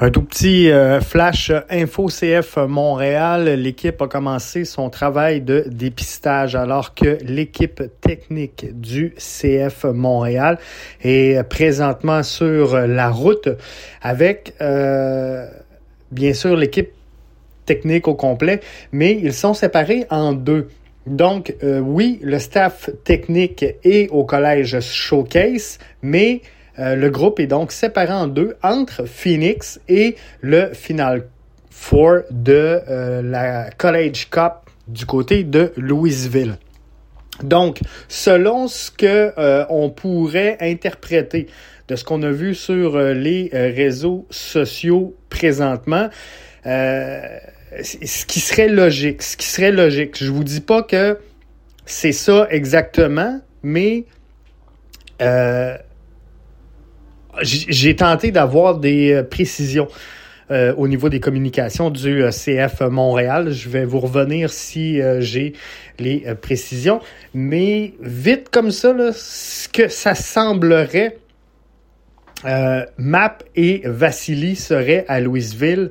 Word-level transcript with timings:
Un 0.00 0.10
tout 0.10 0.22
petit 0.22 0.70
euh, 0.70 1.00
flash 1.00 1.50
info 1.70 2.06
CF 2.06 2.56
Montréal. 2.68 3.48
L'équipe 3.60 4.00
a 4.00 4.06
commencé 4.06 4.64
son 4.64 4.90
travail 4.90 5.40
de 5.40 5.64
dépistage 5.66 6.54
alors 6.54 6.94
que 6.94 7.18
l'équipe 7.24 7.82
technique 8.00 8.66
du 8.80 9.14
CF 9.16 9.84
Montréal 9.84 10.58
est 11.02 11.42
présentement 11.48 12.22
sur 12.22 12.78
la 12.78 13.10
route 13.10 13.48
avec 14.00 14.54
euh, 14.60 15.48
bien 16.12 16.32
sûr 16.32 16.54
l'équipe 16.54 16.92
technique 17.66 18.08
au 18.08 18.14
complet, 18.14 18.60
mais 18.92 19.18
ils 19.20 19.34
sont 19.34 19.52
séparés 19.52 20.06
en 20.10 20.32
deux. 20.32 20.68
Donc, 21.06 21.54
euh, 21.62 21.80
oui, 21.80 22.18
le 22.22 22.38
staff 22.38 22.90
technique 23.04 23.64
est 23.82 24.08
au 24.10 24.24
collège 24.24 24.78
Showcase, 24.80 25.78
mais 26.02 26.42
euh, 26.78 26.96
le 26.96 27.10
groupe 27.10 27.40
est 27.40 27.46
donc 27.46 27.72
séparé 27.72 28.12
en 28.12 28.26
deux 28.26 28.56
entre 28.62 29.04
Phoenix 29.04 29.80
et 29.88 30.16
le 30.40 30.70
Final 30.72 31.26
Four 31.70 32.20
de 32.30 32.80
euh, 32.88 33.22
la 33.22 33.70
College 33.70 34.28
Cup 34.30 34.52
du 34.86 35.06
côté 35.06 35.44
de 35.44 35.72
Louisville. 35.76 36.56
Donc, 37.42 37.80
selon 38.08 38.66
ce 38.66 38.90
que 38.90 39.32
on 39.68 39.90
pourrait 39.90 40.56
interpréter 40.60 41.46
de 41.86 41.94
ce 41.94 42.02
qu'on 42.02 42.22
a 42.24 42.30
vu 42.30 42.54
sur 42.54 42.98
les 42.98 43.48
réseaux 43.52 44.26
sociaux 44.30 45.14
présentement, 45.28 46.08
ce 46.64 48.24
qui 48.24 48.40
serait 48.40 48.68
logique, 48.68 49.22
ce 49.22 49.36
qui 49.36 49.46
serait 49.46 49.70
logique. 49.70 50.16
Je 50.18 50.30
vous 50.30 50.42
dis 50.42 50.60
pas 50.60 50.82
que 50.82 51.18
c'est 51.86 52.12
ça 52.12 52.46
exactement, 52.50 53.40
mais 53.62 54.04
euh, 55.22 55.76
j'ai 57.42 57.96
tenté 57.96 58.30
d'avoir 58.30 58.78
des 58.78 59.12
euh, 59.12 59.22
précisions 59.22 59.88
euh, 60.50 60.74
au 60.76 60.88
niveau 60.88 61.08
des 61.08 61.20
communications 61.20 61.90
du 61.90 62.24
CF 62.30 62.80
Montréal. 62.80 63.52
Je 63.52 63.68
vais 63.68 63.84
vous 63.84 64.00
revenir 64.00 64.50
si 64.50 65.00
j'ai 65.20 65.52
les 65.98 66.24
précisions. 66.40 67.00
Mais 67.34 67.92
vite 68.00 68.48
comme 68.50 68.70
ça, 68.70 68.94
ce 69.12 69.68
que 69.68 69.88
ça 69.88 70.14
semblerait, 70.14 71.18
Map 72.44 73.38
et 73.56 73.82
Vassili 73.84 74.56
seraient 74.56 75.04
à 75.08 75.20
Louisville. 75.20 75.90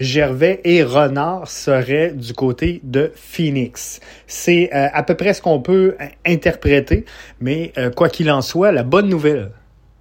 Gervais 0.00 0.60
et 0.64 0.82
Renard 0.82 1.48
seraient 1.48 2.12
du 2.12 2.32
côté 2.32 2.80
de 2.82 3.12
Phoenix. 3.14 4.00
C'est 4.26 4.70
euh, 4.74 4.88
à 4.92 5.02
peu 5.02 5.14
près 5.14 5.34
ce 5.34 5.42
qu'on 5.42 5.60
peut 5.60 5.96
interpréter, 6.26 7.04
mais 7.40 7.72
euh, 7.78 7.90
quoi 7.90 8.08
qu'il 8.08 8.30
en 8.30 8.42
soit, 8.42 8.72
la 8.72 8.82
bonne 8.82 9.08
nouvelle, 9.08 9.50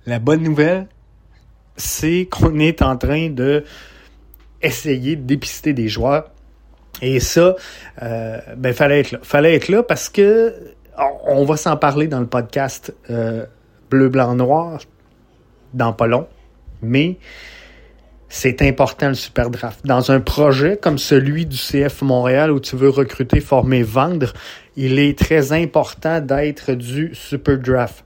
la 0.05 0.19
bonne 0.19 0.43
nouvelle, 0.43 0.87
c'est 1.75 2.27
qu'on 2.29 2.59
est 2.59 2.81
en 2.81 2.97
train 2.97 3.29
de 3.29 3.63
essayer 4.61 5.15
de 5.15 5.23
dépister 5.23 5.73
des 5.73 5.87
joueurs. 5.87 6.31
Et 7.01 7.19
ça, 7.19 7.55
euh, 8.01 8.39
ben 8.55 8.73
fallait 8.73 8.99
être 8.99 9.11
là. 9.11 9.19
Fallait 9.23 9.55
être 9.55 9.67
là 9.67 9.83
parce 9.83 10.09
que 10.09 10.53
on 11.25 11.43
va 11.43 11.57
s'en 11.57 11.75
parler 11.75 12.07
dans 12.07 12.19
le 12.19 12.27
podcast 12.27 12.93
Bleu, 13.89 14.09
Blanc, 14.09 14.35
Noir 14.35 14.79
dans 15.73 15.93
pas 15.93 16.07
long. 16.07 16.27
Mais 16.81 17.17
c'est 18.29 18.61
important 18.61 19.09
le 19.09 19.13
super 19.13 19.49
draft. 19.49 19.85
Dans 19.85 20.11
un 20.11 20.19
projet 20.19 20.77
comme 20.77 20.97
celui 20.97 21.45
du 21.45 21.57
CF 21.57 22.01
Montréal 22.01 22.51
où 22.51 22.59
tu 22.59 22.75
veux 22.75 22.89
recruter, 22.89 23.39
former, 23.39 23.83
vendre, 23.83 24.33
il 24.75 24.99
est 24.99 25.17
très 25.17 25.51
important 25.51 26.19
d'être 26.19 26.73
du 26.73 27.13
super 27.13 27.59
draft. 27.59 28.03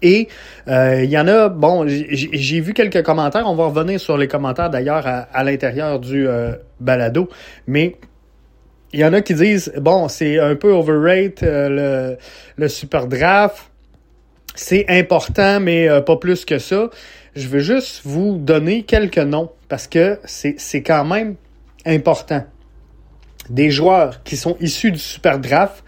Et 0.00 0.28
euh, 0.68 1.02
il 1.04 1.10
y 1.10 1.18
en 1.18 1.28
a, 1.28 1.48
bon, 1.48 1.86
j'ai 1.86 2.60
vu 2.60 2.72
quelques 2.72 3.02
commentaires, 3.02 3.44
on 3.46 3.54
va 3.54 3.66
revenir 3.66 4.00
sur 4.00 4.16
les 4.16 4.28
commentaires 4.28 4.70
d'ailleurs 4.70 5.06
à, 5.06 5.44
l'intérieur 5.44 6.00
du 6.00 6.26
euh, 6.26 6.54
balado, 6.80 7.28
mais 7.66 7.96
il 8.92 9.00
y 9.00 9.04
en 9.04 9.12
a 9.12 9.22
qui 9.22 9.34
disent, 9.34 9.72
bon, 9.80 10.08
c'est 10.08 10.38
un 10.38 10.54
peu 10.54 10.72
overrate 10.72 11.42
euh, 11.42 11.68
le, 11.68 12.18
le 12.56 12.68
super 12.68 13.06
draft, 13.06 13.70
c'est 14.54 14.84
important, 14.88 15.60
mais 15.60 15.88
pas 16.02 16.16
plus 16.16 16.44
que 16.44 16.58
ça. 16.58 16.90
Je 17.34 17.48
veux 17.48 17.60
juste 17.60 18.02
vous 18.04 18.36
donner 18.36 18.82
quelques 18.82 19.16
noms 19.16 19.50
parce 19.68 19.86
que 19.86 20.18
c'est 20.26 20.82
quand 20.82 21.06
même 21.06 21.36
important. 21.86 22.44
Des 23.48 23.70
joueurs 23.70 24.22
qui 24.22 24.36
sont 24.36 24.56
issus 24.60 24.92
du 24.92 24.98
Super 24.98 25.38
Draft. 25.38 25.82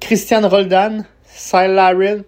Christian 0.00 0.48
Roldan, 0.48 1.04
Cy 1.26 1.66
Larin, 1.68 2.22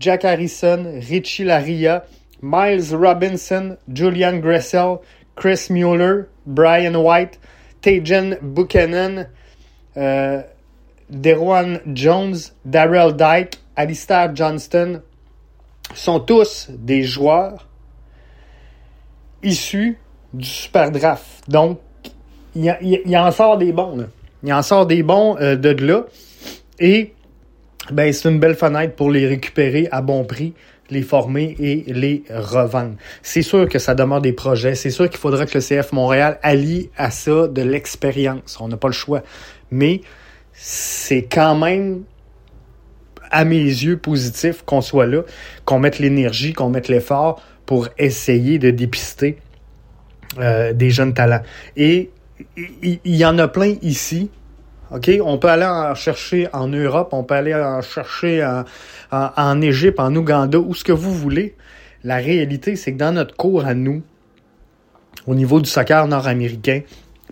Jack 0.00 0.24
Harrison, 0.24 1.00
Richie 1.08 1.44
Laria, 1.44 2.04
Miles 2.42 2.94
Robinson, 2.94 3.76
Julian 3.92 4.38
Gressel, 4.38 5.00
Chris 5.36 5.68
Mueller, 5.70 6.28
Brian 6.46 6.94
White, 6.94 7.38
Tajan 7.82 8.36
Buchanan, 8.42 9.28
euh, 9.96 10.42
Deron 11.10 11.80
Jones, 11.92 12.36
Darrell 12.64 13.12
Dyke, 13.12 13.58
Alistair 13.76 14.34
Johnston 14.34 15.02
sont 15.94 16.20
tous 16.20 16.68
des 16.70 17.02
joueurs 17.02 17.66
issu 19.42 19.98
du 20.32 20.46
super 20.46 20.90
draft. 20.90 21.48
Donc, 21.48 21.78
il, 22.54 22.76
il, 22.82 23.16
en 23.16 23.30
sort 23.30 23.58
des 23.58 23.72
bons. 23.72 23.96
Là. 23.96 24.04
Il 24.42 24.52
en 24.52 24.62
sort 24.62 24.86
des 24.86 25.02
bons 25.02 25.36
euh, 25.40 25.56
de 25.56 25.70
là. 25.70 26.04
Et 26.78 27.13
ben, 27.92 28.12
c'est 28.12 28.28
une 28.28 28.38
belle 28.38 28.54
fenêtre 28.54 28.94
pour 28.94 29.10
les 29.10 29.26
récupérer 29.26 29.88
à 29.90 30.00
bon 30.00 30.24
prix, 30.24 30.54
les 30.90 31.02
former 31.02 31.56
et 31.58 31.84
les 31.86 32.24
revendre. 32.30 32.94
C'est 33.22 33.42
sûr 33.42 33.68
que 33.68 33.78
ça 33.78 33.94
demeure 33.94 34.20
des 34.20 34.32
projets. 34.32 34.74
C'est 34.74 34.90
sûr 34.90 35.08
qu'il 35.08 35.18
faudra 35.18 35.46
que 35.46 35.58
le 35.58 35.60
CF 35.60 35.92
Montréal 35.92 36.38
allie 36.42 36.90
à 36.96 37.10
ça 37.10 37.48
de 37.48 37.62
l'expérience. 37.62 38.58
On 38.60 38.68
n'a 38.68 38.76
pas 38.76 38.88
le 38.88 38.94
choix. 38.94 39.22
Mais 39.70 40.00
c'est 40.52 41.24
quand 41.24 41.56
même 41.56 42.04
à 43.30 43.44
mes 43.44 43.56
yeux 43.56 43.96
positif 43.96 44.62
qu'on 44.62 44.80
soit 44.80 45.06
là, 45.06 45.22
qu'on 45.64 45.78
mette 45.78 45.98
l'énergie, 45.98 46.52
qu'on 46.52 46.70
mette 46.70 46.88
l'effort 46.88 47.42
pour 47.66 47.88
essayer 47.98 48.58
de 48.58 48.70
dépister 48.70 49.38
euh, 50.38 50.72
des 50.72 50.90
jeunes 50.90 51.14
talents. 51.14 51.42
Et 51.76 52.10
il 52.82 53.00
y, 53.04 53.24
en 53.24 53.38
a 53.38 53.48
plein 53.48 53.74
ici. 53.82 54.30
OK? 54.94 55.10
On 55.22 55.38
peut 55.38 55.48
aller 55.48 55.66
en 55.66 55.94
chercher 55.94 56.48
en 56.52 56.68
Europe, 56.68 57.08
on 57.12 57.24
peut 57.24 57.34
aller 57.34 57.54
en 57.54 57.82
chercher 57.82 58.44
en, 58.44 58.64
en, 59.10 59.30
en 59.36 59.60
Égypte, 59.60 59.98
en 59.98 60.14
Ouganda, 60.14 60.58
où 60.58 60.74
ce 60.74 60.84
que 60.84 60.92
vous 60.92 61.12
voulez. 61.12 61.56
La 62.04 62.16
réalité, 62.16 62.76
c'est 62.76 62.92
que 62.92 62.98
dans 62.98 63.12
notre 63.12 63.34
cours 63.34 63.64
à 63.64 63.74
nous, 63.74 64.02
au 65.26 65.34
niveau 65.34 65.60
du 65.60 65.68
soccer 65.68 66.06
nord-américain, 66.06 66.82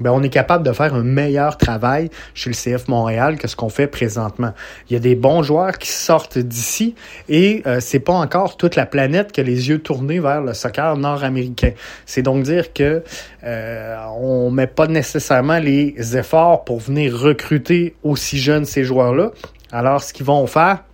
ben, 0.01 0.11
on 0.11 0.23
est 0.23 0.31
capable 0.31 0.65
de 0.65 0.73
faire 0.73 0.95
un 0.95 1.03
meilleur 1.03 1.59
travail 1.59 2.11
chez 2.35 2.51
le 2.51 2.55
CF 2.55 2.89
Montréal 2.89 3.37
que 3.39 3.47
ce 3.47 3.57
qu'on 3.57 3.69
fait 3.69 3.87
présentement. 3.87 4.53
Il 4.89 4.95
y 4.95 4.97
a 4.97 5.01
des 5.01 5.15
bons 5.15 5.43
joueurs 5.43 5.77
qui 5.79 5.91
sortent 5.91 6.39
d'ici 6.39 6.95
et 7.29 7.63
euh, 7.67 7.79
c'est 7.81 8.01
pas 8.01 8.15
encore 8.15 8.57
toute 8.57 8.75
la 8.75 8.87
planète 8.87 9.33
qui 9.33 9.41
a 9.41 9.43
les 9.45 9.69
yeux 9.69 9.81
tournés 9.81 10.19
vers 10.19 10.41
le 10.41 10.55
soccer 10.55 10.97
nord-américain. 10.97 11.73
C'est 12.07 12.23
donc 12.23 12.43
dire 12.43 12.73
que 12.73 13.03
euh, 13.45 13.97
on 14.19 14.51
met 14.51 14.67
pas 14.67 14.87
nécessairement 14.87 15.59
les 15.59 15.95
efforts 16.17 16.65
pour 16.65 16.81
venir 16.81 17.15
recruter 17.17 17.95
aussi 18.03 18.39
jeunes 18.39 18.65
ces 18.65 18.85
joueurs-là. 18.85 19.33
Alors, 19.73 20.03
ce 20.03 20.13
qu'ils 20.13 20.27
vont 20.27 20.47
faire, 20.47 20.85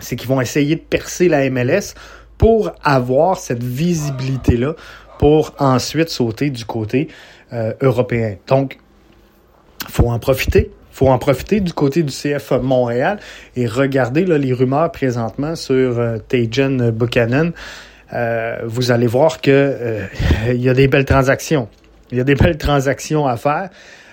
c'est 0.00 0.16
qu'ils 0.16 0.28
vont 0.28 0.40
essayer 0.40 0.74
de 0.76 0.80
percer 0.80 1.28
la 1.28 1.48
MLS 1.50 1.94
pour 2.38 2.72
avoir 2.82 3.38
cette 3.38 3.62
visibilité-là 3.62 4.74
pour 5.18 5.54
ensuite 5.58 6.08
sauter 6.08 6.50
du 6.50 6.64
côté 6.64 7.08
européen. 7.80 8.36
Donc, 8.46 8.78
faut 9.88 10.08
en 10.08 10.18
profiter 10.18 10.70
faut 10.94 11.08
en 11.08 11.18
profiter 11.18 11.60
du 11.60 11.72
côté 11.72 12.04
du 12.04 12.12
CF 12.12 12.52
Montréal 12.62 13.18
et 13.56 13.66
regarder 13.66 14.24
là, 14.24 14.38
les 14.38 14.52
rumeurs 14.52 14.92
présentement 14.92 15.56
sur 15.56 15.98
euh, 15.98 16.18
Buchanan. 16.92 17.50
Euh, 18.12 18.58
vous 18.64 18.92
allez 18.92 19.08
voir 19.08 19.40
que 19.40 19.50
euh, 19.50 20.06
il 20.54 20.62
y 20.62 20.68
a 20.68 20.74
des 20.74 20.86
belles 20.86 21.04
transactions. 21.04 21.68
Il 22.12 22.18
y 22.18 22.20
a 22.20 22.24
des 22.24 22.36
belles 22.36 22.58
transactions 22.58 23.26
à 23.26 23.36
faire 23.36 23.70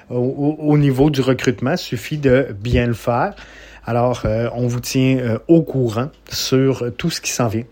au, 0.09 0.77
niveau 0.79 1.11
du 1.11 1.21
recrutement. 1.21 1.77
Suffit 1.77 2.17
de 2.17 2.47
bien 2.59 2.87
le 2.87 2.93
faire. 2.93 3.35
Alors, 3.85 4.25
on 4.55 4.67
vous 4.67 4.79
tient 4.79 5.37
au 5.47 5.61
courant 5.61 6.09
sur 6.29 6.91
tout 6.97 7.09
ce 7.09 7.21
qui 7.21 7.31
s'en 7.31 7.47
vient. 7.47 7.63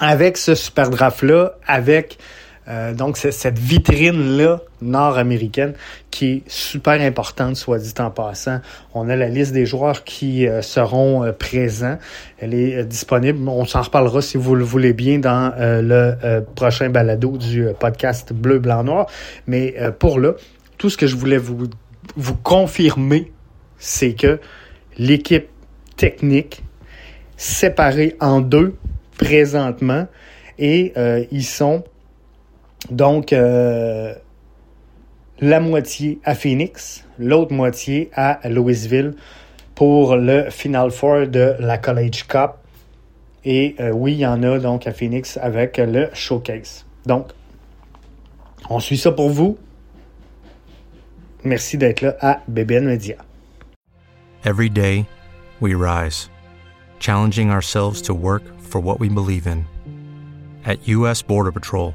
Avec 0.00 0.38
ce 0.38 0.54
super 0.54 0.88
draft-là, 0.88 1.56
avec 1.66 2.18
euh, 2.68 2.94
donc, 2.94 3.16
c'est 3.16 3.32
cette 3.32 3.58
vitrine-là 3.58 4.60
nord-américaine 4.80 5.74
qui 6.10 6.26
est 6.26 6.42
super 6.46 7.00
importante, 7.00 7.56
soit 7.56 7.78
dit 7.78 7.94
en 7.98 8.10
passant. 8.10 8.60
On 8.94 9.08
a 9.08 9.16
la 9.16 9.28
liste 9.28 9.52
des 9.52 9.66
joueurs 9.66 10.04
qui 10.04 10.46
euh, 10.46 10.62
seront 10.62 11.24
euh, 11.24 11.32
présents. 11.32 11.98
Elle 12.38 12.54
est 12.54 12.84
disponible. 12.84 13.48
On 13.48 13.64
s'en 13.64 13.82
reparlera 13.82 14.22
si 14.22 14.36
vous 14.36 14.54
le 14.54 14.64
voulez 14.64 14.92
bien 14.92 15.18
dans 15.18 15.52
le 15.58 16.40
prochain 16.54 16.90
balado 16.90 17.36
du 17.36 17.66
podcast 17.78 18.32
Bleu, 18.32 18.58
Blanc, 18.58 18.84
Noir. 18.84 19.06
Mais 19.46 19.74
pour 19.98 20.18
là, 20.18 20.32
tout 20.78 20.90
ce 20.90 20.96
que 20.96 21.06
je 21.06 21.16
voulais 21.16 21.38
vous, 21.38 21.68
vous 22.16 22.34
confirmer, 22.34 23.32
c'est 23.78 24.14
que 24.14 24.40
l'équipe 24.98 25.48
technique 25.96 26.62
séparée 27.36 28.16
en 28.20 28.40
deux 28.40 28.74
présentement 29.18 30.08
et 30.58 30.92
ils 31.30 31.44
sont 31.44 31.84
donc, 32.90 33.32
euh, 33.32 34.14
la 35.40 35.60
moitié 35.60 36.20
à 36.24 36.34
Phoenix, 36.34 37.04
l'autre 37.18 37.52
moitié 37.52 38.10
à 38.14 38.40
Louisville 38.48 39.14
pour 39.74 40.16
le 40.16 40.50
Final 40.50 40.90
Four 40.90 41.26
de 41.26 41.54
la 41.58 41.78
College 41.78 42.26
Cup. 42.28 42.52
Et 43.44 43.74
euh, 43.80 43.90
oui, 43.90 44.12
il 44.12 44.18
y 44.18 44.26
en 44.26 44.42
a 44.42 44.58
donc 44.58 44.86
à 44.86 44.92
Phoenix 44.92 45.36
avec 45.40 45.78
le 45.78 46.08
Showcase. 46.12 46.84
Donc, 47.06 47.28
on 48.70 48.78
suit 48.78 48.98
ça 48.98 49.10
pour 49.10 49.30
vous. 49.30 49.58
Merci 51.44 51.76
d'être 51.76 52.02
là 52.02 52.16
à 52.20 52.40
BBN 52.46 52.84
Media. 52.84 53.16
Every 54.44 54.70
day, 54.70 55.06
we 55.60 55.74
rise, 55.74 56.28
challenging 57.00 57.50
ourselves 57.50 58.00
to 58.02 58.14
work 58.14 58.42
for 58.60 58.80
what 58.80 59.00
we 59.00 59.08
believe 59.08 59.46
in. 59.46 59.64
At 60.64 60.86
U.S. 60.86 61.22
Border 61.22 61.50
Patrol, 61.50 61.94